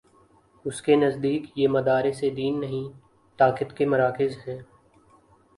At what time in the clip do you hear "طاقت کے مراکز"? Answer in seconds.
3.39-4.37